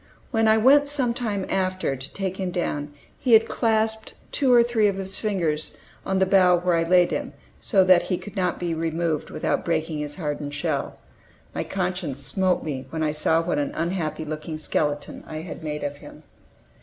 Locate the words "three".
4.63-4.87